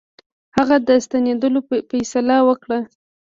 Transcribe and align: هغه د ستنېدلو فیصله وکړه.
هغه 0.57 0.77
د 0.87 0.89
ستنېدلو 1.05 1.59
فیصله 1.89 2.35
وکړه. 2.47 2.79